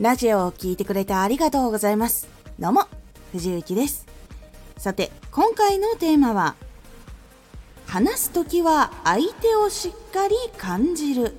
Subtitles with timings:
[0.00, 2.26] ラジオを聴いてくれてありがとうございます。
[2.58, 2.86] どうも、
[3.32, 4.06] 藤幸です。
[4.78, 6.56] さて、今回のテーマは、
[7.86, 11.36] 話すときは相手をしっかり感じる。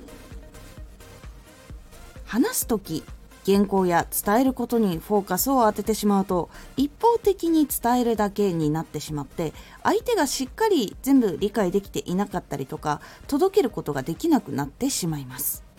[2.24, 3.02] 話すとき、
[3.44, 9.52] 原稿や伝えることにフォーカスを当ててしまうと一方的に伝えるだけになってしまって
[9.82, 15.71] 相手がしっかり全部理解できていなかったりとか届けることができなくなってしまいます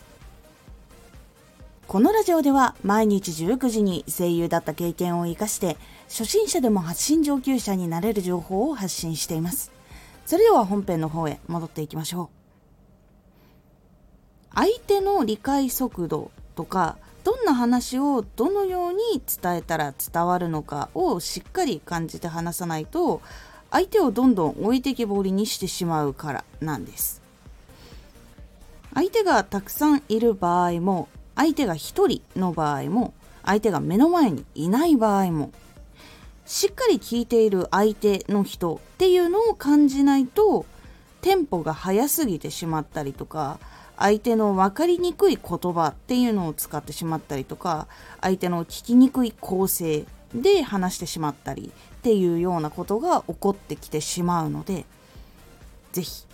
[1.87, 9.71] このラジオでは毎日19時に声優だった経験を生かして初心者でも発信上級者になれる情報を発信しています。
[10.25, 12.29] それでは本編の方へ戻っていきましょう。
[14.55, 23.21] 相手の理解速度とかどんな話をどのように伝えたら伝わるのかをしっかり感じて話さないと
[23.71, 27.21] 相手をどんどん置いてきぼりにしてしまうからなんです。
[28.93, 35.51] 相手がたくさんいる場合も相手が1人の場合も相手が目の前にいない場合も
[36.45, 40.65] しっかり聞いている相手の人っていうのを感じないと
[41.21, 43.59] テンポが速すぎてしまったりとか
[43.97, 47.87] 相手の分かりにくい言葉っていうのを使ってしまったりとか
[48.21, 54.85] 相手の聞きにくい構成で話してしまったりっていうようなことが起こってきてしまうので
[55.93, 56.25] 是非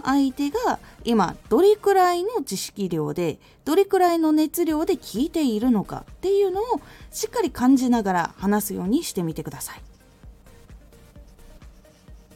[0.00, 9.82] な相手が今どれくらいの知識量でどれくらいの熱量で聞いているのかっていうのをしっかり感じながら話すようにしてみてください。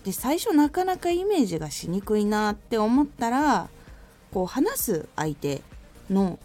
[0.05, 3.69] で最初なかなかイメージがしにくいなって思ったら
[4.33, 5.63] こう話す相手
[6.11, 6.39] の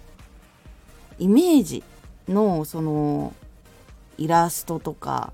[1.18, 1.84] イメージ
[2.30, 3.34] のその
[4.18, 5.34] イラストとか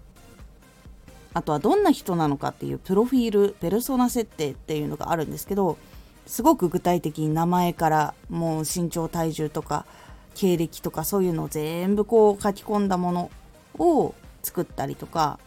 [1.36, 5.78] あとはどんな人なのかっていうプロフィールペルソナ設定っていうのがあるんですけど
[6.26, 9.86] すごく具体的に名前からもう身長体重とか
[10.34, 13.32] 経歴とかそういうのを全部こう書き込んだもの
[13.78, 15.38] を作ったりとか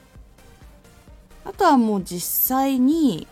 [1.47, 3.27] あとはもう実際に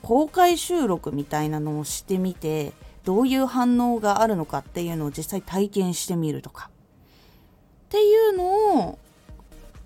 [0.00, 2.72] 公開収録みたいなのをしてみて
[3.04, 6.70] どういう反応があるのかっていうのを実際体験してみるとか。
[6.70, 8.77] っていうのを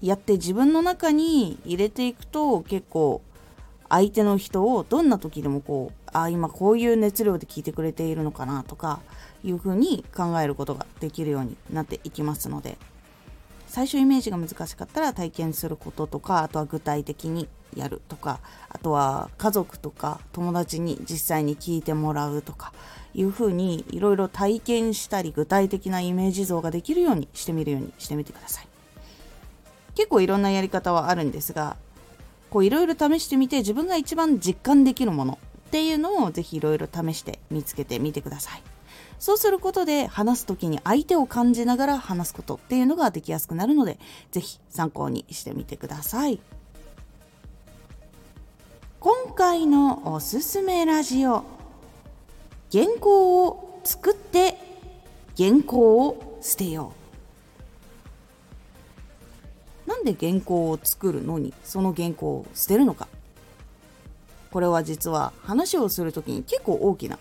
[0.02, 3.22] やって自分の中に入れていくと結構
[3.88, 9.00] 相手の人をどんな時でもこうあ今こういう熱量で聞いてくれているのかなとか
[9.44, 12.78] いうふうに考えることができるようになっていきますので
[13.68, 22.72] 最初イメージが難しかったら体験することとかあとは具体的にやるとかあとは家族とか友達に実際に聞いてもらうとか
[23.14, 28.71] いうふうにいろいろ体験したり具体的なイメージ像ができるようにしてみるようにしてみてください。
[29.94, 31.76] 結構いろんなやり方はあるんですが
[32.50, 35.38] こういろいろ試してみて自分が一番実感できるもの
[35.68, 38.62] っていうのをぜひいろいろ試して見つけてみてください
[39.22, 44.00] そうすることで話す時に相手を感じながら話すことっていうのができやすくなるので、
[44.32, 46.40] ぜひ参考にしてみてください。
[48.98, 51.44] 今回のおすすめラジオ。
[52.72, 54.58] 原稿を作って
[55.36, 57.01] 原稿を捨てよう。
[59.92, 63.08] なんで原稿を作るのにその原稿を捨てるのか。
[64.50, 67.18] これは実は話をする時に結構大きな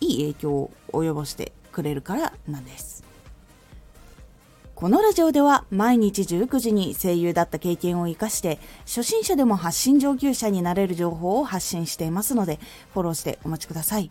[0.00, 3.04] いい影響を及ぼしてくれるからなんです。
[4.74, 12.58] このラジオでは毎日19時に声優だった経験を活かして初心者でも発信上級者になれる情報を発信していますので
[12.94, 14.10] フォローしてお待ちください。